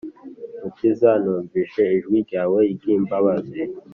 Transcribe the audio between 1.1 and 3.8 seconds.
numvise ijwi ryawe ry’imbabazi